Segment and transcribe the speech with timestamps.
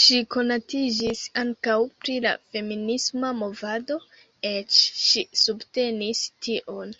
[0.00, 1.74] Ŝi konatiĝis ankaŭ
[2.04, 3.98] pri la feminisma movado,
[4.54, 4.78] eĉ
[5.08, 6.96] ŝi subtenis tion.